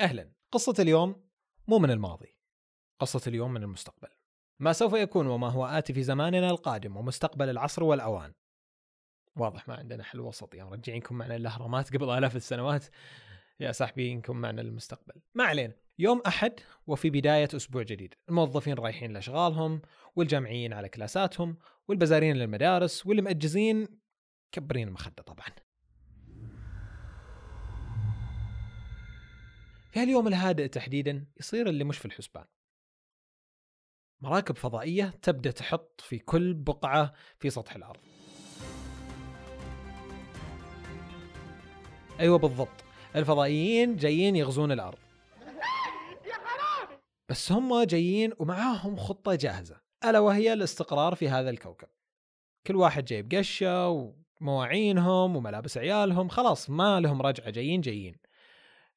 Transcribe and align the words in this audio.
أهلا. 0.00 0.32
قصة 0.52 0.74
اليوم 0.78 1.24
مو 1.68 1.78
من 1.78 1.90
الماضي. 1.90 2.36
قصة 3.00 3.20
اليوم 3.26 3.52
من 3.52 3.62
المستقبل. 3.62 4.08
ما 4.58 4.72
سوف 4.72 4.92
يكون 4.92 5.26
وما 5.26 5.48
هو 5.48 5.66
آتي 5.66 5.92
في 5.92 6.02
زماننا 6.02 6.50
القادم 6.50 6.96
ومستقبل 6.96 7.50
العصر 7.50 7.84
والأوان. 7.84 8.34
واضح 9.36 9.68
ما 9.68 9.74
عندنا 9.74 10.04
حل 10.04 10.20
وسط. 10.20 10.54
يا 10.54 10.64
مرجعينكم 10.64 11.14
معنا 11.18 11.36
الأهرامات 11.36 11.96
قبل 11.96 12.10
آلاف 12.10 12.36
السنوات. 12.36 12.84
يا 13.60 13.72
صاحبي 13.72 14.12
إنكم 14.12 14.36
معنا 14.36 14.62
المستقبل. 14.62 15.20
ما 15.34 15.44
علينا. 15.44 15.74
يوم 15.98 16.22
أحد 16.26 16.60
وفي 16.86 17.10
بداية 17.10 17.48
أسبوع 17.56 17.82
جديد. 17.82 18.14
الموظفين 18.28 18.74
رايحين 18.74 19.12
لأشغالهم 19.12 19.82
والجامعيين 20.16 20.72
على 20.72 20.88
كلاساتهم 20.88 21.58
والبزارين 21.88 22.36
للمدارس 22.36 23.06
واللي 23.06 23.22
مأجزين 23.22 24.00
كبرين 24.52 24.88
المخدة 24.88 25.22
طبعا. 25.22 25.63
في 29.94 30.00
هاليوم 30.00 30.28
الهادئ 30.28 30.68
تحديدا 30.68 31.26
يصير 31.40 31.68
اللي 31.68 31.84
مش 31.84 31.98
في 31.98 32.04
الحسبان. 32.04 32.44
مراكب 34.22 34.56
فضائية 34.56 35.14
تبدأ 35.22 35.50
تحط 35.50 36.00
في 36.00 36.18
كل 36.18 36.54
بقعة 36.54 37.12
في 37.38 37.50
سطح 37.50 37.76
الأرض. 37.76 38.00
أيوة 42.20 42.38
بالضبط 42.38 42.84
الفضائيين 43.16 43.96
جايين 43.96 44.36
يغزون 44.36 44.72
الأرض. 44.72 44.98
بس 47.30 47.52
هم 47.52 47.82
جايين 47.82 48.32
ومعاهم 48.38 48.96
خطة 48.96 49.34
جاهزة 49.34 49.80
ألا 50.04 50.18
وهي 50.18 50.52
الاستقرار 50.52 51.14
في 51.14 51.28
هذا 51.28 51.50
الكوكب. 51.50 51.88
كل 52.66 52.76
واحد 52.76 53.04
جايب 53.04 53.34
قشة 53.34 53.88
ومواعينهم 54.40 55.36
وملابس 55.36 55.78
عيالهم 55.78 56.28
خلاص 56.28 56.70
ما 56.70 57.00
لهم 57.00 57.22
رجعة 57.22 57.50
جايين 57.50 57.80
جايين. 57.80 58.23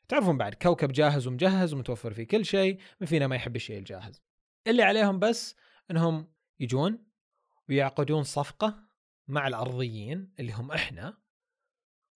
تعرفون 0.07 0.37
بعد 0.37 0.53
كوكب 0.53 0.91
جاهز 0.91 1.27
ومجهز 1.27 1.73
ومتوفر 1.73 2.13
فيه 2.13 2.27
كل 2.27 2.45
شيء 2.45 2.79
من 3.01 3.07
فينا 3.07 3.27
ما 3.27 3.35
يحب 3.35 3.55
الشيء 3.55 3.77
الجاهز. 3.79 4.21
اللي 4.67 4.83
عليهم 4.83 5.19
بس 5.19 5.55
إنهم 5.91 6.33
يجون 6.59 7.07
ويعقدون 7.69 8.23
صفقة 8.23 8.83
مع 9.27 9.47
الأرضيين 9.47 10.33
اللي 10.39 10.53
هم 10.53 10.71
إحنا 10.71 11.17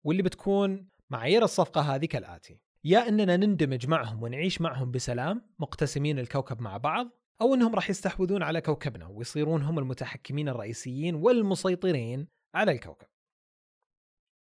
واللي 0.05 0.23
بتكون 0.23 0.89
معايير 1.11 1.45
الصفقة 1.45 1.81
هذه 1.81 2.07
كالآتي. 2.07 2.61
يا 2.85 3.09
أننا 3.09 3.37
نندمج 3.37 3.87
معهم 3.87 4.23
ونعيش 4.23 4.61
معهم 4.61 4.91
بسلام 4.91 5.51
مقتسمين 5.59 6.19
الكوكب 6.19 6.61
مع 6.61 6.77
بعض 6.77 7.11
أو 7.41 7.55
أنهم 7.55 7.75
راح 7.75 7.91
يستحوذون 7.91 8.43
على 8.43 8.61
كوكبنا 8.61 9.07
ويصيرون 9.07 9.63
هم 9.63 9.79
المتحكمين 9.79 10.49
الرئيسيين 10.49 11.15
والمسيطرين 11.15 12.29
على 12.55 12.73
الكوكب. 12.73 13.07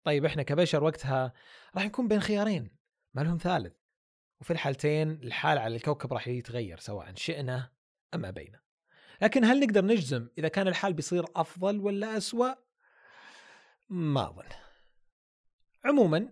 طيب 0.05 0.25
إحنا 0.25 0.43
كبشر 0.43 0.85
وقتها 0.85 1.33
راح 1.75 1.85
نكون 1.85 2.09
بين 2.09 2.21
خيارين. 2.21 2.80
ما 3.15 3.23
لهم 3.23 3.39
ثالث. 3.39 3.73
وفي 4.41 4.51
الحالتين 4.51 5.11
الحال 5.11 5.59
على 5.59 5.77
الكوكب 5.77 6.13
راح 6.13 6.29
يتغير 6.29 6.79
سواء 6.79 7.15
شئنا 7.15 7.71
أم 8.15 8.25
أبينا. 8.25 8.61
لكن 9.23 9.45
هل 9.45 9.61
نقدر 9.61 9.85
نجزم 9.85 10.29
إذا 10.39 10.49
كان 10.49 10.69
الحال 10.69 10.93
بيصير 10.93 11.25
أفضل 11.37 11.81
ولا 11.81 12.17
أسوأ؟ 12.17 12.55
ما 13.89 14.29
أظن. 14.29 14.45
عموما 15.85 16.29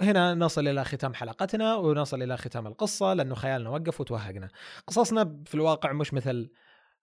هنا 0.00 0.34
نصل 0.34 0.68
إلى 0.68 0.84
ختام 0.84 1.14
حلقتنا 1.14 1.74
ونصل 1.74 2.22
إلى 2.22 2.36
ختام 2.36 2.66
القصة 2.66 3.14
لأنه 3.14 3.34
خيالنا 3.34 3.70
وقف 3.70 4.00
وتوهقنا. 4.00 4.48
قصصنا 4.86 5.42
في 5.46 5.54
الواقع 5.54 5.92
مش 5.92 6.14
مثل 6.14 6.50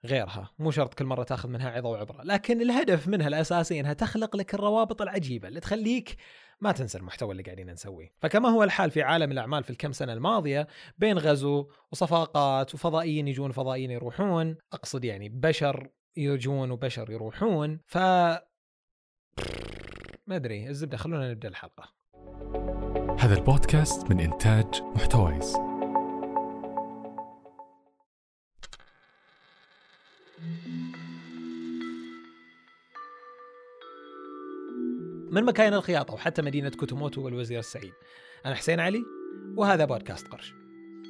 غيرها 0.06 0.52
مو 0.60 0.72
شرط 0.72 0.94
كل 0.94 1.06
مرة 1.06 1.24
تأخذ 1.24 1.50
منها 1.50 1.70
عظة 1.72 1.90
وعبرة 1.90 2.24
لكن 2.24 2.62
الهدف 2.62 3.08
منها 3.08 3.28
الأساسي 3.28 3.80
أنها 3.80 3.94
تخلق 3.94 4.36
لك 4.36 4.54
الروابط 4.54 5.02
العجيبة 5.02 5.48
اللي 5.48 5.60
تخليك 5.60 6.18
ما 6.62 6.72
تنسى 6.72 6.98
المحتوى 6.98 7.32
اللي 7.32 7.44
قاعدين 7.44 7.72
نسويه. 7.72 8.14
فكما 8.20 8.50
هو 8.50 8.64
الحال 8.64 8.92
في 8.92 9.02
عالم 9.02 9.32
الأعمال 9.32 9.64
في 9.64 9.70
الكم 9.70 9.92
سنة 9.92 10.14
الماضية 10.14 10.68
بين 10.98 11.18
غزو 11.18 11.70
وصفاقات 11.92 12.74
وفضائيين 12.74 13.28
يجون 13.28 13.52
فضائيين 13.52 13.92
يروحون 13.92 14.58
أقصد 14.74 15.06
يعني 15.06 15.30
بشر 15.30 15.90
يجون 16.18 16.72
وبشر 16.72 17.12
يروحون 17.12 17.80
ف 17.86 17.98
ما 20.28 20.36
أدري 20.36 20.70
الزبدة 20.70 20.98
خلونا 20.98 21.32
نبدأ 21.32 21.48
الحلقة. 21.48 21.94
هذا 23.20 23.34
البودكاست 23.34 24.12
من 24.12 24.20
إنتاج 24.20 24.82
محتويس 24.96 25.58
من 35.36 35.44
مكاين 35.44 35.74
الخياطة 35.74 36.14
وحتى 36.14 36.42
مدينة 36.42 36.70
كوتوموتو 36.70 37.22
والوزير 37.22 37.60
السعيد. 37.60 37.94
أنا 38.46 38.56
حسين 38.56 38.80
علي 38.80 39.04
وهذا 39.58 39.86
بودكاست 39.86 40.28
قرش. 40.28 40.54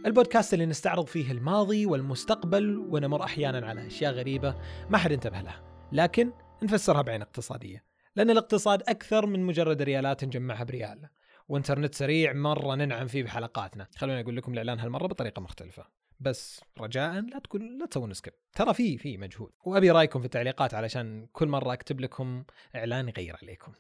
البودكاست 0.06 0.54
اللي 0.54 0.66
نستعرض 0.66 1.08
فيه 1.08 1.32
الماضي 1.32 1.86
والمستقبل 1.86 2.78
ونمر 2.78 3.24
أحيانا 3.24 3.68
على 3.68 3.88
أشياء 3.88 4.14
غريبة 4.14 4.56
ما 4.90 4.98
حد 4.98 5.12
انتبه 5.12 5.42
لها. 5.42 5.90
لكن 5.92 6.32
نفسرها 6.64 7.02
بعين 7.02 7.22
اقتصادية 7.22 7.86
لأن 8.16 8.30
الاقتصاد 8.30 8.82
أكثر 8.88 9.26
من 9.26 9.40
مجرد 9.40 9.82
ريالات 9.82 10.24
نجمعها 10.24 10.64
بريال. 10.64 11.10
وانترنت 11.48 11.96
سريع 11.96 12.34
مرة 12.34 12.76
ننعم 12.76 13.08
فيه 13.08 13.24
بحلقاتنا. 13.24 13.88
خلوني 13.96 14.22
أقول 14.22 14.38
لكم 14.38 14.54
الإعلان 14.54 14.80
هالمرة 14.80 15.08
بطريقة 15.08 15.42
مختلفة. 15.42 15.86
بس 16.20 16.62
رجاء 16.80 17.14
لا 17.14 17.40
تقول 17.40 17.80
لا 17.80 17.86
تسوون 17.86 18.14
skip. 18.14 18.34
ترى 18.54 18.74
في 18.74 18.98
في 18.98 19.18
مجهود. 19.18 19.52
وأبي 19.66 19.92
رأيكم 19.92 20.20
في 20.20 20.26
التعليقات 20.26 20.74
علشان 20.74 21.28
كل 21.34 21.48
مرة 21.48 21.74
أكتب 21.74 22.00
لكم 22.00 22.44
إعلان 22.76 23.10
يغير 23.10 23.38
عليكم. 23.42 23.72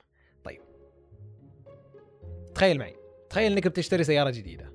طيب. 0.45 0.61
تخيل 2.55 2.79
معي. 2.79 2.95
تخيل 3.29 3.51
إنك 3.51 3.67
بتشتري 3.67 4.03
سيارة 4.03 4.29
جديدة. 4.29 4.71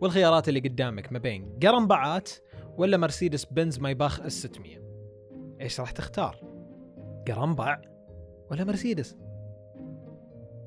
والخيارات 0.00 0.48
اللي 0.48 0.60
قدامك 0.60 1.12
ما 1.12 1.18
بين 1.18 1.58
قرنبعات 1.62 2.30
ولا 2.78 2.96
مرسيدس 2.96 3.44
بنز 3.44 3.78
مايباخ 3.78 4.20
اس 4.20 4.32
600 4.32 4.80
إيش 5.60 5.80
راح 5.80 5.90
تختار؟ 5.90 6.36
قرنبع 7.28 7.80
ولا 8.50 8.64
مرسيدس؟ 8.64 9.16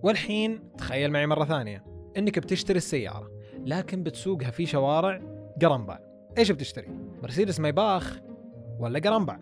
والحين 0.03 0.75
تخيل 0.78 1.12
معي 1.12 1.28
مرة 1.28 1.46
ثانية. 1.46 1.85
إنك 2.18 2.40
بتشتري 2.40 2.78
السيارة 2.78 3.31
لكن 3.66 4.03
بتسوقها 4.03 4.52
في 4.52 4.66
شوارع 4.66 5.22
قرنبع 5.62 6.00
إيش 6.38 6.52
بتشتري؟ 6.52 6.88
مرسيدس 7.24 7.59
مايباخ 7.59 8.20
ولا 8.80 9.00
قرنبع؟ 9.00 9.40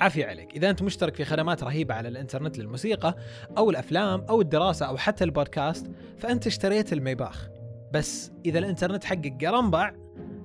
عافية 0.00 0.26
عليك. 0.26 0.56
إذا 0.56 0.70
أنت 0.70 0.82
مشترك 0.82 1.14
في 1.14 1.24
خدمات 1.24 1.64
رهيبة 1.64 1.94
على 1.94 2.08
الإنترنت 2.08 2.58
للموسيقى 2.58 3.16
أو 3.58 3.70
الأفلام 3.70 4.20
أو 4.28 4.40
الدراسة 4.40 4.86
أو 4.86 4.96
حتى 4.96 5.24
البودكاست 5.24 5.90
فأنت 6.18 6.46
اشتريت 6.46 6.92
الميباخ. 6.92 7.48
بس 7.92 8.32
إذا 8.46 8.58
الإنترنت 8.58 9.04
حقك 9.04 9.44
قرنبع 9.44 9.92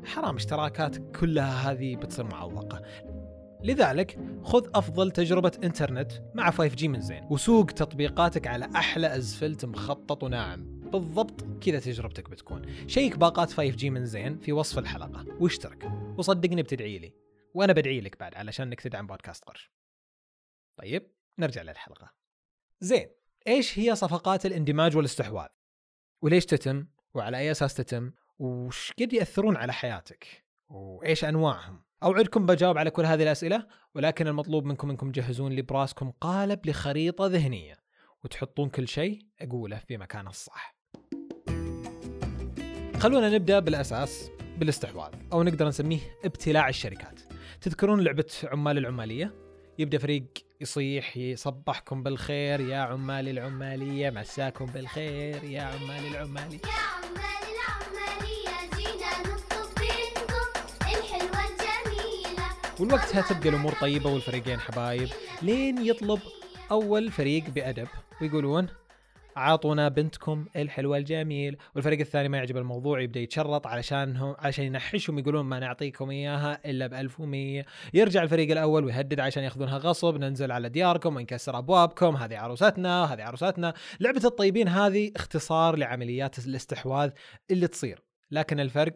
حرام 0.06 0.36
اشتراكاتك 0.36 1.18
كلها 1.20 1.72
هذه 1.72 1.96
بتصير 1.96 2.26
معوقة. 2.26 2.82
لذلك 3.64 4.20
خذ 4.44 4.68
أفضل 4.76 5.12
تجربة 5.12 5.52
إنترنت 5.64 6.12
مع 6.34 6.52
5G 6.52 6.84
من 6.84 7.02
زين 7.02 7.28
وسوق 7.30 7.66
تطبيقاتك 7.66 8.48
على 8.48 8.70
أحلى 8.76 9.16
ازفلت 9.16 9.66
مخطط 9.66 10.24
وناعم. 10.24 10.82
بالضبط 10.94 11.46
كذا 11.62 11.80
تجربتك 11.80 12.30
بتكون. 12.30 12.62
شيك 12.88 13.18
باقات 13.18 13.52
5G 13.52 13.84
من 13.84 14.06
زين 14.06 14.38
في 14.38 14.54
وصف 14.54 14.80
الحلقة. 14.80 15.26
واشترك. 15.40 15.92
وصدقني 16.18 16.64
بتدعي 16.64 16.98
لي. 16.98 17.25
وأنا 17.56 17.74
بدعي 17.74 18.02
لك 18.02 18.20
بعد 18.20 18.36
علشان 18.36 18.68
إنك 18.68 18.82
تدعم 18.82 19.08
بودكاست 19.08 19.46
قرش. 19.46 19.72
طيب 20.78 21.12
نرجع 21.40 21.62
للحلقة. 21.62 22.14
زين 22.82 23.10
إيش 23.48 23.80
هي 23.80 23.96
صفقات 23.96 24.46
الاندماج 24.46 24.98
والاستحواذ؟ 24.98 25.48
وليش 26.22 26.46
تتم؟ 26.46 26.88
وعلى 27.14 27.38
أي 27.38 27.52
أساس 27.52 27.74
تتم؟ 27.74 28.12
وش 28.40 28.94
قد 29.00 29.14
يأثرون 29.14 29.58
على 29.58 29.74
حياتك؟ 29.74 30.46
وإيش 30.70 31.26
أنواعهم؟ 31.26 31.84
أوعدكم 32.04 32.46
بجاوب 32.46 32.78
على 32.78 32.92
كل 32.92 33.06
هذه 33.06 33.24
الأسئلة 33.24 33.68
ولكن 33.96 34.28
المطلوب 34.28 34.66
منكم 34.66 34.90
إنكم 34.90 35.12
تجهزون 35.12 35.52
لي 35.52 35.62
براسكم 35.62 36.12
قالب 36.12 36.66
لخريطة 36.66 37.26
ذهنية 37.26 37.78
وتحطون 38.24 38.70
كل 38.70 38.88
شيء 38.88 39.20
أقوله 39.42 39.78
في 39.78 39.98
مكانه 39.98 40.30
الصح. 40.30 40.76
خلونا 43.00 43.30
نبدأ 43.30 43.60
بالأساس 43.60 44.30
بالاستحواذ 44.58 45.14
أو 45.34 45.44
نقدر 45.44 45.68
نسميه 45.68 46.00
ابتلاع 46.26 46.70
الشركات. 46.70 47.25
تذكرون 47.66 48.02
لعبة 48.02 48.26
عمال 48.44 48.78
العمالية؟ 48.78 49.34
يبدأ 49.80 49.98
فريق 49.98 50.24
يصيح 50.62 51.18
يصبحكم 51.18 52.04
بالخير 52.04 52.60
يا 52.60 52.78
عمال 52.78 53.30
العمالية 53.30 54.10
مساكم 54.10 54.66
بالخير 54.66 55.44
يا 55.44 55.62
عمال 55.62 56.08
العمالية. 56.08 56.60
يا 56.66 56.82
عمال 56.96 57.46
العمالية 57.56 58.78
جينا 58.78 59.20
نطلب 59.20 59.70
منكم 59.80 60.48
الحلوة 60.82 61.46
الجميلة 61.50 62.46
والوقتها 62.80 63.22
تبقى 63.22 63.50
الأمور 63.50 63.74
طيبة 63.74 64.10
والفريقين 64.10 64.60
حبايب. 64.60 65.10
لين 65.42 65.86
يطلب 65.86 66.20
أول 66.72 67.12
فريق 67.12 67.50
بأدب. 67.50 67.88
ويقولون 68.22 68.68
عاطونا 69.36 69.90
بنتكم 69.90 70.46
الحلوة 70.56 70.98
الجميل. 70.98 71.58
والفريق 71.76 72.00
الثاني 72.00 72.30
ما 72.30 72.38
يعجب 72.38 72.58
الموضوع 72.58 73.02
يبدأ 73.02 73.20
يتشرط 73.20 73.68
علشان 73.68 74.18
هم 74.18 74.36
عشان 74.40 74.66
ينحشهم 74.66 75.20
يقولون 75.20 75.46
ما 75.46 75.60
نعطيكم 75.60 76.10
إياها 76.10 76.60
إلا 76.66 76.88
ب 76.88 76.94
1100 76.94 77.66
يرجع 77.94 78.24
الفريق 78.24 78.52
الأول 78.52 78.86
ويهدد 78.86 79.20
عشان 79.20 79.44
يأخذونها 79.44 79.78
غصب. 79.78 80.18
ننزل 80.18 80.52
على 80.52 80.70
دياركم 80.70 81.16
ونكسر 81.16 81.58
أبوابكم. 81.58 82.16
هذه 82.16 82.38
عروستنا 82.38 83.14
هذه 83.14 83.24
عروستنا. 83.24 83.74
لعبة 84.00 84.22
الطيبين 84.26 84.68
هذه 84.68 85.12
اختصار 85.16 85.76
لعمليات 85.76 86.40
الاستحواذ 86.40 87.12
اللي 87.52 87.68
تصير. 87.68 88.04
لكن 88.32 88.60
الفرق 88.60 88.94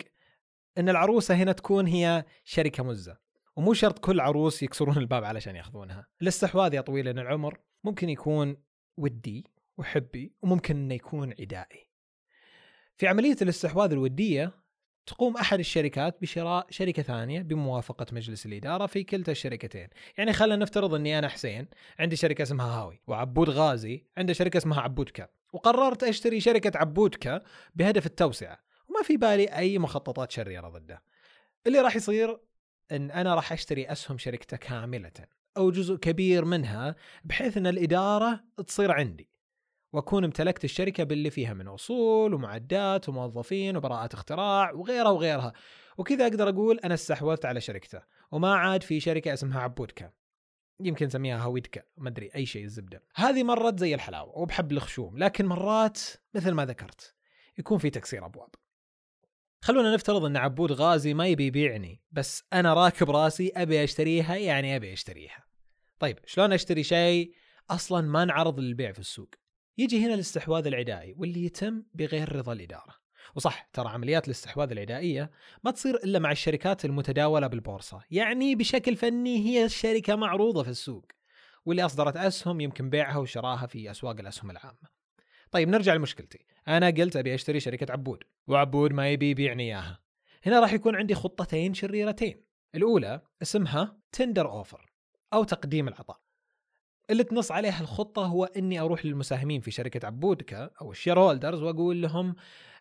إن 0.78 0.90
العروسة 0.90 1.36
هنا 1.36 1.52
تكون 1.52 1.88
هي 1.88 2.26
شركة 2.44 2.84
مزة. 2.84 3.18
ومو 3.56 3.74
شرط 3.74 4.00
كل 4.00 4.20
عروس 4.20 4.64
يكسرون 4.64 4.98
الباب 4.98 5.24
علشان 5.24 5.56
يأخذونها. 5.56 6.08
الاستحواذ 6.22 6.74
يا 6.74 6.82
طويل 6.82 7.08
العمر 7.08 7.60
ممكن 7.84 8.10
يكون 8.10 8.58
ودي. 8.98 9.46
وحبي 9.80 10.34
وممكن 10.42 10.76
إنه 10.76 10.94
يكون 10.94 11.34
عدائي 11.40 11.90
في 12.98 13.08
عملية 13.08 13.36
الاستحواذ 13.42 13.92
الودية 13.92 14.54
تقوم 15.06 15.38
أحد 15.38 15.60
الشركات 15.60 16.22
بشراء 16.22 16.68
شركة 16.70 17.04
ثانية 17.04 17.42
بموافقة 17.42 18.06
مجلس 18.12 18.46
الإدارة 18.46 18.86
في 18.86 19.04
كلتا 19.04 19.32
الشركتين، 19.32 19.88
يعني 20.18 20.34
خلينا 20.34 20.56
نفترض 20.56 20.94
إني 20.94 21.20
أنا 21.20 21.28
حسين 21.28 21.68
عندي 22.00 22.16
شركة 22.16 22.42
اسمها 22.42 22.66
هاوي 22.66 23.02
وعبود 23.08 23.50
غازي 23.50 24.06
عنده 24.18 24.34
شركة 24.34 24.58
اسمها 24.58 24.82
عبودكا، 24.82 25.28
وقررت 25.54 26.04
أشتري 26.04 26.40
شركة 26.40 26.80
عبودكا 26.80 27.42
بهدف 27.76 28.06
التوسعة، 28.06 28.60
وما 28.88 29.04
في 29.04 29.18
بالي 29.18 29.46
أي 29.46 29.78
مخططات 29.80 30.32
شريرة 30.32 30.70
ضده. 30.70 31.04
اللي 31.68 31.82
راح 31.82 31.96
يصير 31.96 32.40
إن 32.92 33.12
أنا 33.12 33.36
راح 33.36 33.52
أشتري 33.52 33.92
أسهم 33.92 34.18
شركته 34.18 34.58
كاملة 34.58 35.12
أو 35.58 35.72
جزء 35.72 35.96
كبير 35.96 36.46
منها 36.46 36.96
بحيث 37.24 37.58
إن 37.58 37.68
الإدارة 37.68 38.44
تصير 38.68 38.92
عندي. 38.92 39.30
وأكون 39.94 40.24
امتلكت 40.24 40.64
الشركة 40.64 41.04
باللي 41.04 41.30
فيها 41.30 41.54
من 41.54 41.68
أصول 41.68 42.34
ومعدات 42.34 43.10
وموظفين 43.10 43.78
وبراءات 43.78 44.14
اختراع 44.14 44.72
وغيرها 44.72 45.10
وغيرها. 45.10 45.54
وكذا 45.98 46.28
أقدر 46.28 46.50
أقول 46.50 46.80
أنا 46.80 46.94
استحوذت 46.94 47.46
على 47.46 47.62
شركته 47.62 48.02
وما 48.32 48.56
عاد 48.56 48.84
في 48.84 49.00
شركة 49.00 49.34
اسمها 49.34 49.62
عبودكا. 49.62 50.12
يمكن 50.80 51.06
نسميها 51.06 51.44
هاويدكا 51.44 51.82
ما 51.98 52.10
أدري 52.10 52.30
أي 52.36 52.46
شيء 52.46 52.64
الزبدة. 52.64 53.04
هذه 53.16 53.44
مرات 53.44 53.80
زي 53.80 53.96
الحلاوة 53.96 54.38
وبحب 54.38 54.72
الخشوم 54.72 55.18
لكن 55.18 55.46
مرات 55.46 56.00
مثل 56.34 56.52
ما 56.52 56.66
ذكرت 56.66 57.16
يكون 57.58 57.78
في 57.78 57.90
تكسير 57.90 58.26
أبواب. 58.26 58.50
خلونا 59.62 59.94
نفترض 59.94 60.26
إن 60.26 60.38
عبود 60.38 60.72
غازي 60.72 61.14
ما 61.14 61.28
يبي 61.28 61.46
يبيعني 61.46 62.02
بس 62.12 62.44
أنا 62.54 62.74
راكب 62.74 63.10
راسي 63.10 63.52
أبي 63.56 63.84
أشتريها 63.84 64.36
يعني 64.36 64.76
أبي 64.76 64.94
أشتريها. 64.94 65.44
طيب 66.00 66.20
شلون 66.26 66.54
أشتري 66.54 66.84
شيء 66.84 67.34
أصلا 67.70 68.02
ما 68.02 68.24
انعرض 68.24 68.60
للبيع 68.60 68.92
في 68.92 69.00
السوق؟ 69.00 69.30
يجي 69.80 70.06
هنا 70.06 70.14
الاستحواذ 70.14 70.68
العدائي 70.68 71.16
واللي 71.18 71.46
يتم 71.46 71.84
بغير 71.94 72.36
رضا 72.36 72.54
الإدارة. 72.54 72.96
وصح 73.36 73.70
ترى 73.74 73.90
عمليات 73.90 74.26
الاستحواذ 74.26 74.72
العدائية 74.72 75.32
ما 75.64 75.72
تصير 75.72 75.96
إلا 75.96 76.20
مع 76.20 76.32
الشركات 76.32 76.86
المتداولة 76.86 77.48
بالبورصة. 77.48 78.02
يعني 78.12 78.56
بشكل 78.56 78.96
فني 78.96 79.38
هي 79.38 79.66
الشركة 79.66 80.16
معروضة 80.16 80.64
في 80.64 80.70
السوق 80.70 81.06
واللي 81.66 81.86
أصدرت 81.86 82.18
أسهم 82.18 82.62
يمكن 82.62 82.90
بيعها 82.90 83.18
وشراها 83.18 83.68
في 83.68 83.92
أسواق 83.92 84.20
الأسهم 84.20 84.52
العامة. 84.52 85.00
طيب 85.52 85.70
نرجع 85.70 85.94
لمشكلتي. 85.94 86.46
أنا 86.68 86.90
قلت 86.90 87.16
أبي 87.16 87.36
أشتري 87.36 87.60
شركة 87.60 87.92
عبود 87.92 88.24
وعبود 88.48 88.94
ما 88.94 89.10
يبي 89.10 89.30
يبيعني 89.30 89.64
إياها 89.64 90.00
هنا 90.46 90.60
راح 90.60 90.74
يكون 90.74 90.96
عندي 90.96 91.16
خطتين 91.16 91.74
شريرتين. 91.74 92.44
الأولى 92.76 93.22
اسمها 93.42 94.00
tender 94.12 94.52
offer 94.52 94.92
أو 95.34 95.44
تقديم 95.44 95.88
العطاء. 95.88 96.29
اللي 97.10 97.24
تنص 97.24 97.52
عليها 97.52 97.82
الخطة 97.82 98.26
هو 98.26 98.46
إني 98.46 98.80
أروح 98.80 99.06
للمساهمين 99.06 99.62
في 99.62 99.72
شركة 99.72 100.08
عبودكا 100.08 100.70
أو 100.82 100.92
ال 100.92 101.20
shareholders 101.20 101.62
وأقول 101.62 102.02
لهم 102.02 102.36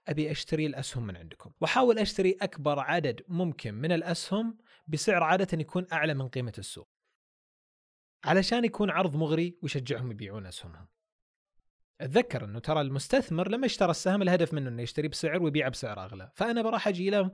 أبي 0.08 0.30
أشتري 0.30 0.66
الأسهم 0.66 1.06
من 1.06 1.16
عندكم 1.16 1.50
وأحاول 1.60 1.98
أشتري 1.98 2.36
أكبر 2.42 2.78
عدد 2.78 3.22
ممكن 3.28 3.74
من 3.74 3.92
الأسهم 3.92 4.58
بسعر 4.86 5.22
عادة 5.22 5.58
يكون 5.58 5.86
أعلى 5.92 6.14
من 6.14 6.28
قيمة 6.28 6.52
السوق. 6.58 6.88
علشان 8.24 8.64
يكون 8.64 8.90
عرض 8.90 9.16
مغري 9.16 9.58
ويشجعهم 9.62 10.10
يبيعون 10.10 10.46
أسهمهم. 10.46 10.88
أتذكر 12.00 12.44
إنه 12.44 12.58
ترى 12.58 12.80
المستثمر 12.80 13.48
لما 13.48 13.66
اشترى 13.66 13.90
السهم 13.90 14.22
الهدف 14.22 14.54
منه 14.54 14.68
إنه 14.68 14.82
يشتري 14.82 15.08
بسعر 15.08 15.42
ويبيع 15.42 15.68
بسعر 15.68 16.04
أغلى، 16.04 16.30
فأنا 16.34 16.62
بروح 16.62 16.88
أجي 16.88 17.10
له 17.10 17.30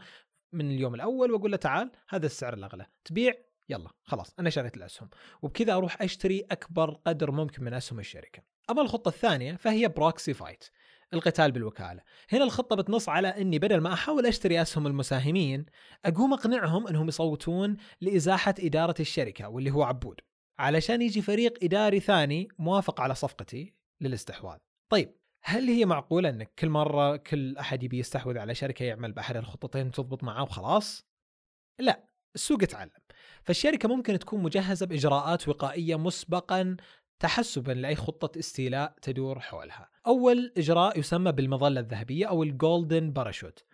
من 0.53 0.71
اليوم 0.71 0.95
الأول 0.95 1.31
وأقول 1.33 1.51
له 1.51 1.57
تعال 1.57 1.93
هذا 2.09 2.27
السعر 2.27 2.55
الأغلى، 2.55 2.87
تبيع 3.05 3.35
يلا 3.69 3.91
خلاص 4.05 4.35
أنا 4.39 4.51
شريت 4.51 4.77
الأسهم 4.77 5.11
وبكذا 5.43 5.75
أروح 5.75 6.03
أشتري 6.03 6.41
أكبر 6.41 6.91
قدر 7.07 7.31
ممكن 7.31 7.65
من 7.65 7.75
أسهم 7.75 7.99
الشركة. 7.99 8.43
أما 8.71 8.83
الخطة 8.83 9.09
الثانية 9.09 9.57
فهي 9.57 9.89
proxy 9.89 10.35
fight 10.35 10.65
القتال 11.15 11.53
بالوكالة. 11.53 12.03
هنا 12.33 12.45
الخطة 12.45 12.77
بتنص 12.77 13.09
على 13.09 13.29
إني 13.29 13.59
بدل 13.59 13.81
ما 13.81 13.93
أحاول 13.93 14.27
أشتري 14.27 14.63
أسهم 14.63 14.87
المساهمين 14.87 15.67
أقوم 16.05 16.33
أقنعهم 16.33 16.89
إنهم 16.89 17.09
يصوتون 17.09 17.77
لإزاحة 18.01 18.55
إدارة 18.61 18.95
الشركة 19.01 19.49
واللي 19.49 19.71
هو 19.71 19.83
عبود. 19.83 20.21
علشان 20.59 21.03
يجي 21.03 21.23
فريق 21.23 21.59
إداري 21.63 22.01
ثاني 22.01 22.49
موافق 22.59 23.01
على 23.01 23.15
صفقتي 23.15 23.75
للاستحواذ. 24.01 24.59
طيب 24.89 25.17
هل 25.43 25.69
هي 25.69 25.87
معقولة 25.87 26.29
إنك 26.29 26.53
كل 26.59 26.69
مرة 26.69 27.17
كل 27.17 27.57
أحد 27.57 27.83
يبي 27.83 27.99
يستحوذ 27.99 28.39
على 28.39 28.55
شركة 28.55 28.85
يعمل 28.85 29.13
بأحد 29.13 29.37
الخطتين 29.37 29.91
تضبط 29.91 30.25
معاه 30.25 30.43
وخلاص؟ 30.43 31.07
لا، 31.79 32.09
السوق 32.35 32.63
يتعلم. 32.63 33.04
فالشركة 33.45 33.89
ممكن 33.89 34.19
تكون 34.19 34.43
مجهزة 34.43 34.87
بإجراءات 34.87 35.49
وقائية 35.49 35.97
مسبقا 35.97 36.77
تحسبا 37.19 37.73
لأي 37.73 37.97
خطة 37.97 38.39
استيلاء 38.39 38.95
تدور 39.03 39.41
حولها. 39.41 39.89
أول 40.07 40.53
إجراء 40.57 40.99
يسمى 40.99 41.33
بالمظلة 41.33 41.81
الذهبية 41.81 42.27
أو 42.27 42.43
ال 42.43 42.52
golden 42.52 43.11
parachute. 43.11 43.65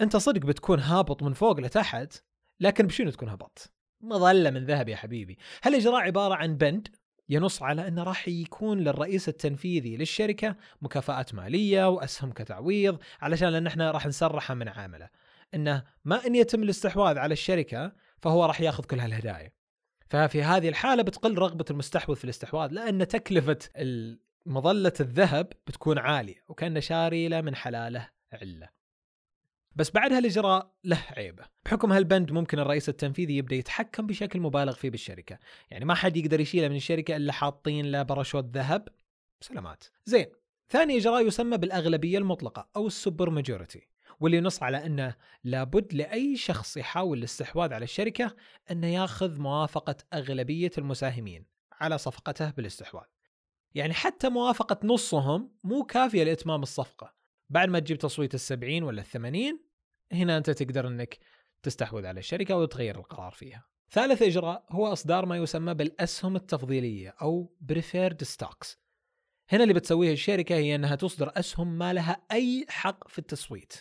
أنت 0.00 0.16
صدق 0.16 0.40
بتكون 0.40 0.80
هابط 0.80 1.22
من 1.22 1.32
فوق 1.32 1.60
لتحت 1.60 2.22
لكن 2.60 2.86
بشنو 2.86 3.10
تكون 3.10 3.28
هبطت؟ 3.28 3.72
مظلة 4.00 4.50
من 4.50 4.64
ذهب 4.64 4.88
يا 4.88 4.96
حبيبي. 4.96 5.38
هالإجراء 5.62 6.00
عبارة 6.00 6.34
عن 6.34 6.56
بند 6.56 6.88
ينص 7.28 7.62
على 7.62 7.88
أنه 7.88 8.02
راح 8.02 8.28
يكون 8.28 8.78
للرئيس 8.78 9.28
التنفيذي 9.28 9.96
للشركة 9.96 10.56
مكافآت 10.82 11.34
مالية 11.34 11.88
وأسهم 11.88 12.32
كتعويض 12.32 12.98
علشان 13.20 13.48
لأن 13.48 13.66
إحنا 13.66 13.90
راح 13.90 14.06
نسرحه 14.06 14.54
من 14.54 14.68
عمله. 14.68 15.08
إنه 15.54 15.84
ما 16.04 16.26
إن 16.26 16.34
يتم 16.34 16.62
الاستحواذ 16.62 17.18
على 17.18 17.32
الشركة 17.32 17.92
فهو 18.24 18.44
راح 18.44 18.60
ياخذ 18.60 18.84
كل 18.84 19.00
هالهدايا. 19.00 19.52
ففي 20.10 20.42
هذه 20.42 20.68
الحالة 20.68 21.02
بتقل 21.02 21.38
رغبة 21.38 21.64
المستحوذ 21.70 22.16
في 22.16 22.24
الاستحواذ 22.24 22.72
لأن 22.72 23.08
تكلفة 23.08 23.58
مظلة 24.46 24.92
الذهب 25.00 25.52
بتكون 25.66 25.98
عالية 25.98 26.44
وكأنه 26.48 26.80
شاري 26.80 27.28
له 27.28 27.40
من 27.40 27.56
حلاله 27.56 28.10
علة. 28.32 28.68
بس 29.76 29.90
بعد 29.90 30.12
هالإجراء 30.12 30.74
له 30.84 31.04
عيبه، 31.16 31.44
بحكم 31.64 31.92
هالبند 31.92 32.32
ممكن 32.32 32.58
الرئيس 32.58 32.88
التنفيذي 32.88 33.36
يبدأ 33.36 33.56
يتحكم 33.56 34.06
بشكل 34.06 34.40
مبالغ 34.40 34.72
فيه 34.72 34.90
بالشركة، 34.90 35.38
يعني 35.70 35.84
ما 35.84 35.94
حد 35.94 36.16
يقدر 36.16 36.40
يشيله 36.40 36.68
من 36.68 36.76
الشركة 36.76 37.16
إلا 37.16 37.32
حاطين 37.32 37.86
له 37.86 38.02
باراشوت 38.02 38.44
ذهب 38.44 38.88
سلامات. 39.40 39.84
زين، 40.04 40.26
ثاني 40.68 40.96
إجراء 40.96 41.26
يسمى 41.26 41.56
بالأغلبية 41.56 42.18
المطلقة 42.18 42.68
أو 42.76 42.86
ال 42.86 42.93
super 42.93 43.30
majority. 43.30 43.88
واللي 44.20 44.36
ينص 44.36 44.62
على 44.62 44.86
أنه 44.86 45.14
لابد 45.44 45.94
لأي 45.94 46.36
شخص 46.36 46.76
يحاول 46.76 47.18
الاستحواذ 47.18 47.72
على 47.72 47.84
الشركة 47.84 48.36
أنه 48.70 48.86
ياخذ 48.86 49.40
موافقة 49.40 49.96
أغلبية 50.14 50.70
المساهمين 50.78 51.46
على 51.72 51.98
صفقته 51.98 52.50
بالاستحواذ. 52.50 53.06
يعني 53.74 53.94
حتى 53.94 54.28
موافقة 54.28 54.80
نصهم 54.84 55.50
مو 55.64 55.84
كافية 55.84 56.24
لإتمام 56.24 56.62
الصفقة. 56.62 57.14
بعد 57.50 57.68
ما 57.68 57.78
تجيب 57.78 57.98
تصويت 57.98 58.34
السبعين 58.34 58.84
ولا 58.84 59.00
الثمانين 59.00 59.60
هنا 60.12 60.36
أنت 60.36 60.50
تقدر 60.50 60.88
أنك 60.88 61.18
تستحوذ 61.62 62.06
على 62.06 62.20
الشركة 62.20 62.56
وتغير 62.56 62.98
القرار 62.98 63.32
فيها. 63.32 63.64
ثالث 63.90 64.22
إجراء 64.22 64.64
هو 64.70 64.92
إصدار 64.92 65.26
ما 65.26 65.36
يسمى 65.36 65.74
بالأسهم 65.74 66.36
التفضيلية 66.36 67.14
أو 67.22 67.54
preferred 67.60 68.24
stocks. 68.24 68.78
هنا 69.48 69.62
اللي 69.62 69.74
بتسويه 69.74 70.12
الشركة 70.12 70.54
هي 70.54 70.74
أنها 70.74 70.96
تصدر 70.96 71.32
أسهم 71.36 71.78
ما 71.78 71.92
لها 71.92 72.22
أي 72.32 72.66
حق 72.68 73.08
في 73.08 73.18
التصويت. 73.18 73.74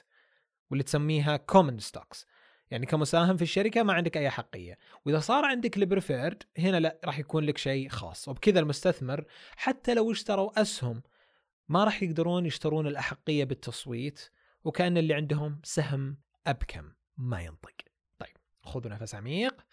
واللي 0.74 0.84
تسميها 0.84 1.38
common 1.38 1.80
stocks 1.80 2.28
يعني 2.72 2.86
كمساهم 2.86 3.38
في 3.38 3.42
الشركة 3.42 3.84
ما 3.84 3.94
عندك 3.94 4.18
أي 4.18 4.30
أحقية. 4.30 4.78
وإذا 5.06 5.20
صار 5.20 5.46
عندك 5.46 5.78
ال 5.78 5.84
preferred 5.84 6.44
هنا 6.58 6.80
لا 6.80 7.00
راح 7.06 7.20
يكون 7.20 7.44
لك 7.44 7.58
شيء 7.58 7.90
خاص. 7.90 8.28
وبكذا 8.28 8.60
المستثمر 8.60 9.26
حتى 9.56 9.94
لو 9.94 10.12
اشتروا 10.12 10.62
أسهم 10.62 11.04
ما 11.70 11.84
راح 11.84 12.04
يقدرون 12.04 12.46
يشترون 12.46 12.88
الأحقية 12.88 13.44
بالتصويت 13.44 14.30
وكأن 14.64 14.98
اللي 14.98 15.14
عندهم 15.14 15.62
سهم 15.64 16.18
أبكم. 16.48 16.92
ما 17.18 17.42
ينطق. 17.42 17.76
طيب 18.20 18.38
خذوا 18.62 18.92
نفس 18.92 19.16
عميق. 19.16 19.66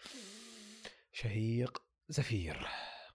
شهيق 1.13 1.83
زفير. 2.09 2.67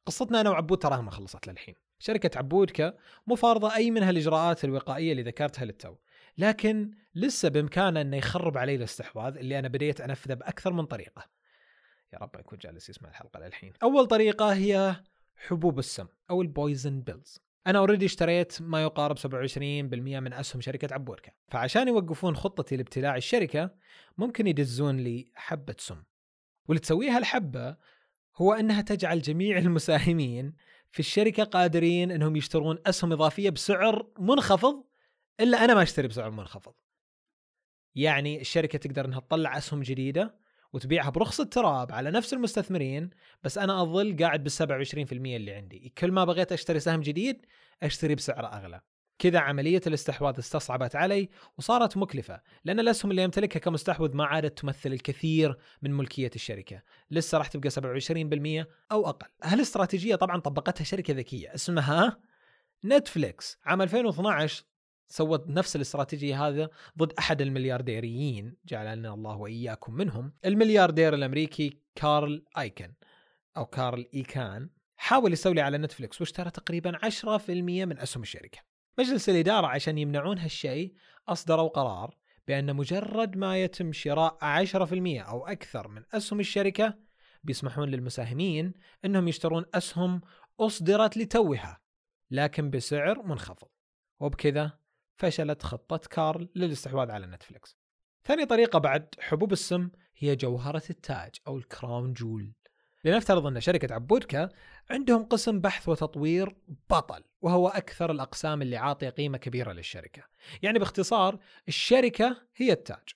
قصتنا 0.07 0.41
أنا 0.41 0.51
وعبود 0.51 0.79
تراها 0.79 1.01
ما 1.01 1.11
خلصت 1.11 1.47
للحين. 1.47 1.75
شركة 1.99 2.39
عبودكا 2.39 2.95
مو 3.27 3.35
فارضة 3.35 3.75
أي 3.75 3.91
من 3.91 4.03
هالإجراءات 4.03 4.65
الوقائية 4.65 5.13
اللي 5.13 5.23
ذكرتها 5.23 5.65
للتو. 5.65 5.95
لكن 6.39 6.91
لسه 7.15 7.49
بإمكانه 7.49 8.01
إنه 8.01 8.17
يخرب 8.17 8.59
علي 8.59 8.75
الاستحواذ 8.75 9.37
اللي 9.37 9.59
أنا 9.59 9.69
بديت 9.69 10.01
أنفذه 10.01 10.35
بأكثر 10.35 10.73
من 10.73 10.85
طريقة. 10.85 11.25
يا 12.13 12.19
رب 12.19 12.31
يكون 12.39 12.59
جالس 12.59 12.91
يسمع 12.91 13.09
الحلقة 13.09 13.41
للحين. 13.41 13.73
أول 13.83 14.07
طريقة 14.07 14.55
هي 14.55 14.97
حبوب 15.37 15.79
السم 15.79 16.07
أو 16.31 16.43
ال 16.43 16.51
poison 16.51 17.01
pills. 17.01 17.41
أنا 17.67 17.79
already 17.79 18.07
اشتريت 18.07 18.63
ما 18.63 18.83
يقارب 18.83 19.19
27% 19.19 19.23
من 20.21 20.33
أسهم 20.33 20.61
شركة 20.61 20.95
عبودكا، 20.95 21.33
فعشان 21.49 21.89
يوقفون 21.89 22.37
خطتي 22.37 22.77
لابتلاع 22.77 23.17
الشركة 23.17 23.71
ممكن 24.19 24.47
يدزون 24.47 24.97
لي 24.97 25.31
حبة 25.35 25.75
سم. 25.79 26.03
واللي 26.69 26.81
تسويها 26.81 27.19
الحبة 27.19 27.77
هو 28.37 28.53
إنها 28.53 28.83
تجعل 28.83 29.23
جميع 29.23 29.59
المساهمين 29.67 30.55
في 30.91 31.01
الشركة 31.01 31.45
قادرين 31.45 32.11
إنهم 32.11 32.37
يشترون 32.37 32.79
أسهم 32.87 33.13
إضافية 33.13 33.51
بسعر 33.51 34.07
منخفض 34.19 34.85
إلا 35.41 35.65
أنا 35.65 35.75
ما 35.75 35.83
أشتري 35.83 36.09
بسعر 36.09 36.31
منخفض. 36.31 36.75
يعني 37.95 38.41
الشركة 38.41 38.79
تقدر 38.79 39.05
إنها 39.05 39.21
تطلع 39.21 39.59
أسهم 39.59 39.83
جديدة 39.83 40.39
وتبيعها 40.73 41.11
برخص 41.11 41.41
التراب 41.41 41.93
على 41.93 42.11
نفس 42.11 42.33
المستثمرين 42.33 43.11
بس 43.43 43.59
أنا 43.59 43.83
أظل 43.83 44.17
قاعد 44.21 44.43
بال 44.45 44.53
27% 44.53 45.13
اللي 45.13 45.53
عندي. 45.53 45.93
كل 45.99 46.13
ما 46.13 46.25
بغيت 46.25 46.53
أشتري 46.53 46.81
سهم 46.81 47.01
جديد 47.01 47.47
أشتري 47.83 48.15
بسعر 48.15 48.47
أغلى. 48.53 48.81
كذا 49.19 49.39
عملية 49.39 49.81
الاستحواذ 49.87 50.39
استصعبت 50.39 50.97
علي 50.97 51.29
وصارت 51.59 51.97
مكلفة 51.97 52.41
لأن 52.65 52.81
الأسهم 52.81 53.11
اللي 53.11 53.25
أمتلكها 53.25 53.61
كمستحوذ 53.61 54.17
ما 54.17 54.25
عادت 54.25 54.59
تمثل 54.59 54.93
الكثير 54.93 55.57
من 55.83 55.93
ملكية 55.93 56.31
الشركة. 56.35 56.83
لسه 57.11 57.39
راح 57.39 57.49
تبقى 57.49 57.71
27% 57.71 58.67
أو 58.93 59.09
أقل. 59.09 59.29
هالاستراتيجية 59.43 60.15
طبعا 60.15 60.41
طبقتها 60.41 60.85
شركة 60.85 61.15
ذكية؟ 61.15 61.55
اسمها 61.55 62.21
نتفليكس 62.85 63.59
عام 63.65 63.83
2012 63.83 64.65
سوت 65.09 65.49
نفس 65.49 65.77
الاستراتيجية 65.77 66.49
هذا 66.49 66.69
ضد 66.99 67.13
أحد 67.19 67.43
المليارديريين 67.43 68.57
جعلنا 68.67 69.15
الله 69.15 69.37
وإياكم 69.37 69.95
منهم. 69.95 70.33
الملياردير 70.45 71.15
الأمريكي 71.15 71.81
كارل 71.95 72.45
آيكن 72.59 72.95
أو 73.57 73.67
كارل 73.67 74.07
إيكان 74.15 74.71
حاول 74.97 75.33
يستولي 75.33 75.61
على 75.61 75.79
نتفليكس 75.79 76.21
واشترى 76.21 76.51
تقريبا 76.51 76.99
10% 77.05 77.51
من 77.85 77.99
أسهم 77.99 78.23
الشركة. 78.23 78.59
مجلس 78.99 79.29
الإدارة 79.29 79.67
عشان 79.67 79.99
يمنعون 79.99 80.39
هالشيء 80.39 80.95
أصدروا 81.29 81.69
قرار 81.69 82.17
بأن 82.49 82.77
مجرد 82.77 83.37
ما 83.37 83.63
يتم 83.63 83.93
شراء 83.93 84.39
10% 84.41 85.23
أو 85.29 85.47
أكثر 85.47 85.89
من 85.89 86.03
أسهم 86.15 86.41
الشركة 86.41 86.99
بيسمحون 87.45 87.89
للمساهمين 87.89 88.75
أنهم 89.05 89.29
يشترون 89.29 89.65
أسهم 89.75 90.21
أصدرت 90.61 91.17
لتوها 91.17 91.81
لكن 92.31 92.71
بسعر 92.71 93.23
منخفض. 93.23 93.69
وبكذا 94.21 94.79
فشلت 95.17 95.63
خطة 95.63 96.09
كارل 96.11 96.49
للاستحواذ 96.55 97.11
على 97.11 97.27
نتفليكس. 97.27 97.77
ثاني 98.25 98.47
طريقة 98.47 98.79
بعد 98.79 99.15
حبوب 99.21 99.53
السم 99.53 99.91
هي 100.17 100.37
جوهرة 100.37 100.83
التاج 100.91 101.35
أو 101.47 101.59
الكراون 101.59 102.13
جول. 102.13 102.53
لنفترض 103.05 103.47
أن 103.47 103.61
شركة 103.61 103.95
عبودكا 103.95 104.49
عندهم 104.91 105.25
قسم 105.25 105.61
بحث 105.61 105.89
وتطوير 105.89 106.57
بطل 106.91 107.25
وهو 107.41 107.69
أكثر 107.69 108.11
الأقسام 108.11 108.63
اللي 108.63 108.77
عاطية 108.77 109.09
قيمة 109.09 109.39
كبيرة 109.39 109.73
للشركة. 109.73 110.23
يعني 110.63 110.79
باختصار 110.79 111.39
الشركة 111.69 112.37
هي 112.57 112.73
التاج 112.73 113.09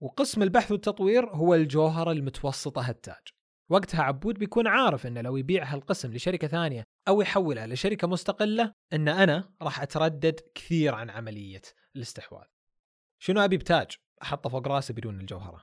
وقسم 0.00 0.42
البحث 0.42 0.72
والتطوير 0.72 1.26
هو 1.30 1.54
الجوهرة 1.54 2.12
المتوسطة 2.12 2.88
هالتاج. 2.88 3.22
وقتها 3.72 4.02
عبود 4.02 4.38
بيكون 4.38 4.66
عارف 4.66 5.06
إنه 5.06 5.20
لو 5.20 5.36
يبيع 5.36 5.64
هالقسم 5.64 6.12
لشركة 6.12 6.48
ثانية 6.48 6.84
أو 7.08 7.20
يحولها 7.20 7.66
لشركة 7.66 8.08
مستقلة 8.08 8.72
إن 8.92 9.08
أنا 9.08 9.50
راح 9.62 9.82
أتردد 9.82 10.40
كثير 10.54 10.94
عن 10.94 11.10
عملية 11.10 11.62
الاستحواذ. 11.96 12.46
شنو 13.18 13.40
أبي 13.40 13.56
بتاج؟ 13.56 13.96
أحطه 14.22 14.50
فوق 14.50 14.68
راسي 14.68 14.92
بدون 14.92 15.20
الجوهرة. 15.20 15.62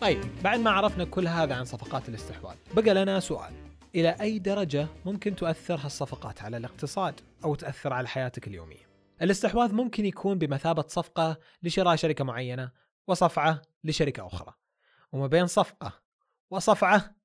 طيب 0.00 0.20
بعد 0.44 0.60
ما 0.60 0.70
عرفنا 0.70 1.04
كل 1.04 1.28
هذا 1.28 1.54
عن 1.54 1.64
صفقات 1.64 2.08
الاستحواذ، 2.08 2.56
بقى 2.76 2.94
لنا 2.94 3.20
سؤال. 3.20 3.52
إلى 3.94 4.16
أي 4.20 4.38
درجة 4.38 4.86
ممكن 5.06 5.36
تؤثر 5.36 5.74
هالصفقات 5.74 6.42
على 6.42 6.56
الاقتصاد 6.56 7.20
أو 7.44 7.54
تاثر 7.54 7.92
على 7.92 8.08
حياتك 8.08 8.48
اليومية؟ 8.48 8.88
الاستحواذ 9.22 9.74
ممكن 9.74 10.06
يكون 10.06 10.38
بمثابة 10.38 10.84
صفقة 10.88 11.36
لشراء 11.62 11.96
شركة 11.96 12.24
معينة 12.24 12.70
وصفعة 13.08 13.62
لشركة 13.84 14.26
أخرى. 14.26 14.54
وما 15.12 15.26
بين 15.26 15.46
صفقة 15.46 16.02
وصفعة 16.50 17.16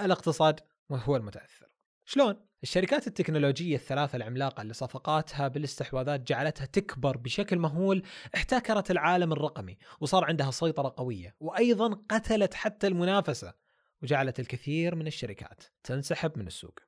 الاقتصاد 0.00 0.60
هو 0.90 1.16
المتأثر. 1.16 1.68
شلون؟ 2.04 2.46
الشركات 2.62 3.06
التكنولوجية 3.06 3.76
الثلاثة 3.76 4.16
العملاقة 4.16 4.62
اللي 4.62 4.74
صفقاتها 4.74 5.48
بالاستحواذات 5.48 6.20
جعلتها 6.20 6.64
تكبر 6.64 7.16
بشكل 7.16 7.58
مهول 7.58 8.02
احتكرت 8.34 8.90
العالم 8.90 9.32
الرقمي 9.32 9.78
وصار 10.00 10.24
عندها 10.24 10.50
سيطرة 10.50 10.94
قوية 10.96 11.36
وأيضا 11.40 12.00
قتلت 12.10 12.54
حتى 12.54 12.86
المنافسة 12.86 13.54
وجعلت 14.02 14.40
الكثير 14.40 14.94
من 14.94 15.06
الشركات 15.06 15.62
تنسحب 15.82 16.38
من 16.38 16.46
السوق. 16.46 16.78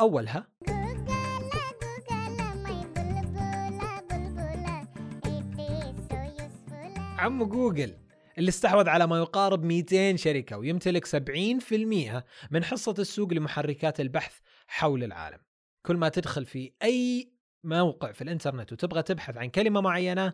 أولها 0.00 0.48
عمو 7.18 7.46
جوجل. 7.46 8.05
اللي 8.38 8.48
استحوذ 8.48 8.88
على 8.88 9.06
ما 9.06 9.18
يقارب 9.18 9.64
200 9.64 10.16
شركة 10.16 10.58
ويمتلك 10.58 11.06
70% 11.06 12.24
من 12.50 12.64
حصة 12.64 12.94
السوق 12.98 13.32
لمحركات 13.32 14.00
البحث 14.00 14.38
حول 14.66 15.04
العالم. 15.04 15.38
كل 15.86 15.96
ما 15.96 16.08
تدخل 16.08 16.44
في 16.44 16.72
أي 16.82 17.32
موقع 17.64 18.12
في 18.12 18.22
الإنترنت 18.22 18.72
وتبغى 18.72 19.02
تبحث 19.02 19.36
عن 19.36 19.48
كلمة 19.48 19.80
معينة 19.80 20.32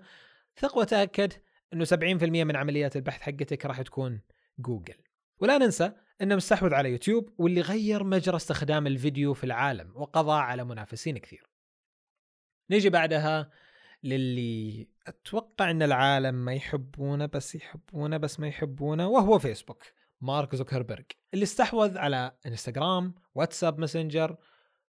ثق 0.56 0.78
وتأكد 0.78 1.32
أنه 1.73 1.85
70% 1.85 2.44
من 2.44 2.56
عمليات 2.56 2.97
البحث 2.97 3.21
حقتك 3.21 3.66
راح 3.66 3.82
تكون 3.82 4.21
جوجل. 4.59 4.97
ولا 5.40 5.59
ننسى 5.59 5.92
أنه 6.23 6.37
مستحوذ 6.37 6.75
على 6.75 6.90
يوتيوب 6.90 7.30
واللي 7.38 7.61
غير 7.61 8.04
مجرى 8.04 8.37
استخدام 8.37 8.87
الفيديو 8.87 9.35
في 9.35 9.44
العالم 9.44 9.92
وقضى 9.94 10.32
على 10.32 10.64
منافسين 10.64 11.18
كثير. 11.18 11.50
نيجي 12.71 12.90
بعدها 12.90 13.50
للي 14.04 14.88
أتوقع 15.06 15.71
إن 15.71 15.82
العالم 15.82 16.35
ما 16.35 16.54
يحبونه 16.54 17.26
بس 17.26 17.54
يحبونه 17.54 18.16
بس 18.16 18.40
ما 18.40 18.49
يحبونه 18.49 19.09
وهو 19.09 19.38
فيسبوك 19.38 19.82
مارك 20.21 20.56
زوكربيرج 20.56 21.04
اللي 21.35 21.42
استحوذ 21.42 21.99
على 21.99 22.32
انستغرام 22.47 23.14
واتساب 23.35 23.78
ماسنجر 23.78 24.37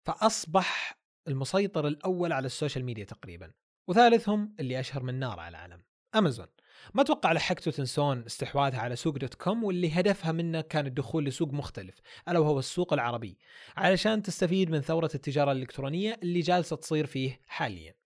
فأصبح 0.04 0.99
المسيطر 1.28 1.87
الأول 1.87 2.33
على 2.33 2.47
ال 2.47 2.52
social 2.52 2.85
media 2.85 3.05
تقريبا 3.04 3.52
وثالثهم 3.88 4.54
اللي 4.61 4.81
أشهر 4.81 5.02
من 5.02 5.19
نار 5.19 5.40
على 5.40 5.49
العالم 5.57 5.83
امازون 6.14 6.47
ما 6.95 7.02
أتوقع 7.02 7.33
لحقتوا 7.33 7.73
تنسون 7.73 8.25
استحواذها 8.25 8.81
على 8.81 8.97
سوق 8.97 9.16
دوت 9.19 9.35
كوم 9.35 9.64
واللي 9.64 9.92
هدفها 9.92 10.33
منه 10.33 10.61
كان 10.61 10.87
الدخول 10.87 11.25
لسوق 11.25 11.52
مختلف 11.52 12.00
ألا 12.28 12.38
وهو 12.38 12.59
السوق 12.59 12.92
العربي 12.92 13.38
علشان 13.76 14.23
تستفيد 14.23 14.71
من 14.71 14.81
ثورة 14.81 15.11
التجارة 15.14 15.52
الإلكترونية 15.52 16.19
اللي 16.23 16.40
جالسة 16.40 16.76
تصير 16.76 17.07
فيه 17.07 17.40
حاليا. 17.47 18.02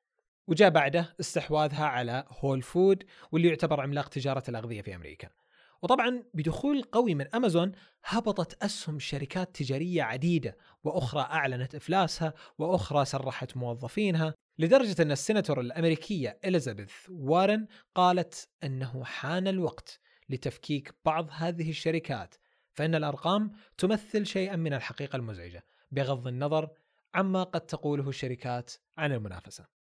وجاء 0.48 0.70
بعده 0.70 1.14
استحواذها 1.20 1.84
على 1.84 2.24
هول 2.28 2.62
فود 2.62 3.04
واللي 3.32 3.48
يعتبر 3.48 3.80
عملاق 3.80 4.08
تجارة 4.08 4.42
الأغذية 4.48 4.82
في 4.82 4.94
أمريكا. 4.94 5.28
وطبعا 5.82 6.22
بدخول 6.34 6.82
قوي 6.82 7.14
من 7.14 7.34
أمازون 7.34 7.72
هبطت 8.04 8.62
أسهم 8.62 8.98
شركات 8.98 9.56
تجارية 9.56 10.02
عديدة 10.02 10.56
وأخرى 10.84 11.20
أعلنت 11.20 11.74
إفلاسها 11.74 12.34
وأخرى 12.58 13.04
سرحت 13.04 13.56
موظفينها 13.56 14.34
لدرجة 14.58 15.02
أن 15.02 15.12
السيناتور 15.12 15.60
الأمريكية 15.60 16.38
إليزابيث 16.44 16.92
وارن 17.10 17.66
قالت 17.94 18.48
أنه 18.64 19.04
حان 19.04 19.48
الوقت 19.48 20.00
لتفكيك 20.28 20.94
بعض 21.04 21.28
هذه 21.32 21.70
الشركات 21.70 22.34
فإن 22.72 22.94
الأرقام 22.94 23.52
تمثل 23.78 24.26
شيئا 24.26 24.56
من 24.56 24.74
الحقيقة 24.74 25.16
المزعجة 25.16 25.64
بغض 25.90 26.26
النظر 26.26 26.70
عما 27.14 27.42
قد 27.42 27.60
تقوله 27.60 28.08
الشركات 28.08 28.72
عن 28.98 29.12
المنافسة. 29.12 29.75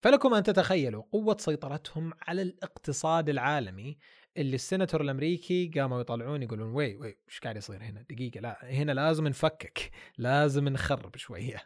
فلكم 0.00 0.34
أن 0.34 0.42
تتخيلوا 0.42 1.02
قوة 1.12 1.36
سيطرتهم 1.40 2.12
على 2.28 2.42
الاقتصاد 2.42 3.28
العالمي 3.28 3.98
اللي 4.36 4.54
السيناتور 4.54 5.00
الأمريكي 5.00 5.70
قاموا 5.76 6.00
يطلعون 6.00 6.42
يقولون 6.42 6.74
وي 6.74 6.96
وي 6.96 7.16
إيش 7.28 7.40
قاعد 7.40 7.56
يصير 7.56 7.82
هنا؟ 7.82 8.02
دقيقة 8.10 8.40
لا 8.40 8.58
هنا 8.62 8.92
لازم 8.92 9.28
نفكك 9.28 9.90
لازم 10.18 10.68
نخرب 10.68 11.16
شوية. 11.16 11.62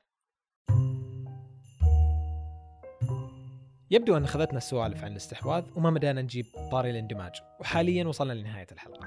يبدو 3.91 4.17
أن 4.17 4.25
أخذتنا 4.25 4.59
السوالف 4.59 5.05
عن 5.05 5.13
الاستحواذ 5.13 5.65
وما 5.77 5.91
مدانا 5.91 6.23
نجيب 6.23 6.47
طاري 6.73 6.91
الاندماج 6.91 7.33
وحاليا 7.61 8.05
وصلنا 8.05 8.33
لنهاية 8.33 8.67
الحلقة. 8.73 9.07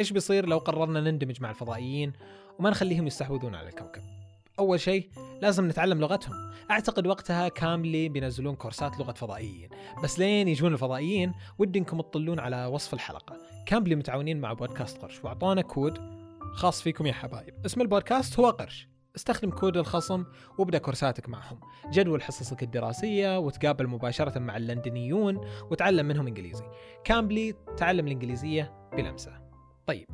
إيش 0.00 0.12
بيصير 0.12 0.48
لو 0.48 0.58
قررنا 0.58 1.00
نندمج 1.00 1.40
مع 1.42 1.50
الفضائيين 1.50 2.12
وما 2.58 2.70
نخليهم 2.70 3.06
يستحوذون 3.06 3.54
على 3.54 3.68
الكوكب؟ 3.68 4.21
أول 4.58 4.80
شيء 4.80 5.10
لازم 5.40 5.68
نتعلم 5.68 6.00
لغتهم. 6.00 6.52
أعتقد 6.70 7.06
وقتها 7.06 7.48
كامبلي 7.48 8.08
بينزلون 8.08 8.54
كورسات 8.54 8.98
لغة 8.98 9.12
فضائيين. 9.12 9.68
بس 10.02 10.18
لين 10.18 10.48
يجون 10.48 10.72
الفضائيين 10.72 11.32
ودي 11.58 11.78
إنكم 11.78 12.00
تطلون 12.00 12.38
على 12.38 12.66
وصف 12.66 12.94
الحلقة. 12.94 13.36
كامبلي 13.66 13.94
متعاونين 13.94 14.40
مع 14.40 14.52
بودكاست 14.52 14.98
قرش 14.98 15.24
واعطونا 15.24 15.62
كود 15.62 15.98
خاص 16.54 16.82
فيكم 16.82 17.06
يا 17.06 17.12
حبايب. 17.12 17.54
اسم 17.66 17.80
البودكاست 17.80 18.40
هو 18.40 18.50
قرش. 18.50 18.88
استخدم 19.16 19.50
كود 19.50 19.76
الخصم 19.76 20.24
وابدأ 20.58 20.78
كورساتك 20.78 21.28
معهم. 21.28 21.60
جدول 21.90 22.22
حصصك 22.22 22.62
الدراسية 22.62 23.38
وتقابل 23.38 23.86
مباشرة 23.86 24.38
مع 24.38 24.56
اللندنيون 24.56 25.40
وتعلم 25.70 26.06
منهم 26.06 26.26
إنجليزي. 26.26 26.64
كامبلي 27.04 27.54
تعلم 27.76 28.06
الإنجليزية 28.06 28.88
بلمسة. 28.92 29.32
طيب 29.86 30.06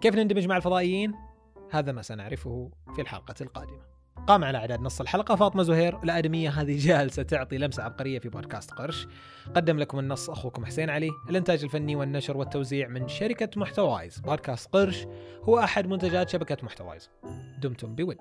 كيف 0.00 0.14
نندمج 0.14 0.46
مع 0.46 0.56
الفضائيين؟ 0.56 1.29
هذا 1.70 1.92
ما 1.92 2.02
سنعرفه 2.02 2.70
في 2.94 3.00
الحلقة 3.00 3.34
القادمة. 3.40 3.90
قام 4.26 4.44
على 4.44 4.58
إعداد 4.58 4.80
نص 4.80 5.00
الحلقة 5.00 5.36
فاطمة 5.36 5.62
زهير 5.62 6.02
الادميه 6.02 6.50
هذه 6.50 6.78
جالسة 6.78 7.22
تعطي 7.22 7.58
لمسة 7.58 7.82
عبقرية 7.82 8.18
في 8.18 8.28
بودكاست 8.28 8.70
قرش. 8.70 9.06
قدم 9.54 9.78
لكم 9.78 9.98
النص 9.98 10.30
أخوكم 10.30 10.64
حسين 10.64 10.90
علي. 10.90 11.10
الإنتاج 11.30 11.64
الفني 11.64 11.96
والنشر 11.96 12.36
والتوزيع 12.36 12.88
من 12.88 13.08
شركة 13.08 13.60
محتوايز. 13.60 14.20
بودكاست 14.20 14.72
قرش 14.72 15.06
هو 15.42 15.58
أحد 15.58 15.86
منتجات 15.86 16.28
شبكة 16.28 16.56
محتوايز. 16.62 17.10
دمتم 17.58 17.94
بود. 17.94 18.18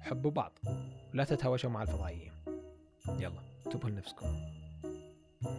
حبوا 0.00 0.30
بعض. 0.30 0.58
ولا 1.14 1.24
تتهاوشوا 1.24 1.70
مع 1.70 1.82
الفضائيين. 1.82 2.32
يلا 3.08 3.42
انتبهوا 3.66 3.90
لنفسكم 3.90 4.26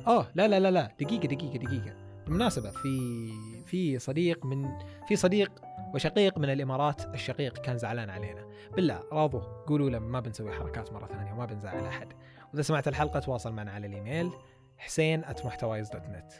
أوه 0.07 0.31
لا 0.35 0.47
لا 0.47 0.59
لا 0.59 0.71
لا. 0.71 0.95
دقيقة 0.99 1.27
دقيقة 1.27 1.57
دقيقة. 1.57 1.95
بالمناسبة 2.25 2.71
في 2.71 3.29
في 3.65 3.99
صديق 3.99 4.45
من 4.45 4.69
في 5.07 5.15
صديق 5.15 5.51
وشقيق 5.93 6.37
من 6.37 6.49
الإمارات 6.49 7.05
الشقيق 7.05 7.57
كان 7.57 7.77
زعلان 7.77 8.09
علينا. 8.09 8.47
بالله 8.75 9.03
راضوا 9.11 9.41
قولوا 9.41 9.89
له 9.89 9.99
ما 9.99 10.19
بنسوي 10.19 10.51
حركات 10.51 10.93
مرة 10.93 11.07
ثانية 11.07 11.33
وما 11.33 11.45
بنزعل 11.45 11.85
أحد. 11.85 12.13
وإذا 12.51 12.61
سمعت 12.61 12.87
الحلقة 12.87 13.19
تواصل 13.19 13.53
معنا 13.53 13.71
على 13.71 13.87
الإيميل 13.87 14.31
حسين 14.77 15.23
محتوايز 15.45 15.89
dot 15.89 16.07
net 16.07 16.33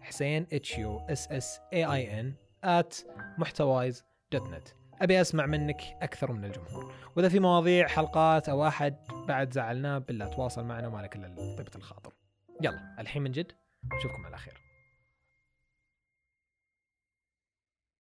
حسين 0.00 0.46
H 0.52 0.78
U 0.78 0.98
S 0.98 1.32
S 1.32 1.60
A 1.72 1.84
I 1.84 2.20
N 2.20 2.34
at 2.64 2.96
محتوايز 3.38 4.04
dot 4.32 4.50
net 4.50 4.68
أبي 5.00 5.20
أسمع 5.20 5.46
منك 5.46 5.80
أكثر 6.02 6.32
من 6.32 6.44
الجمهور. 6.44 6.92
وإذا 7.16 7.28
في 7.28 7.40
مواضيع 7.40 7.86
حلقات 7.88 8.48
أو 8.48 8.66
أحد 8.66 8.96
بعد 9.28 9.52
زعلناه 9.52 9.98
بالله 9.98 10.26
تواصل 10.26 10.64
معنا 10.64 10.88
وما 10.88 11.02
لك 11.02 11.16
إلا 11.16 11.56
طيبه 11.56 11.70
الخاطر. 11.76 12.12
يلا 12.62 12.96
الحين 12.98 13.22
من 13.22 13.32
جد 13.32 13.52
نشوفكم 13.98 14.26
على 14.26 14.38
خير. 14.38 14.65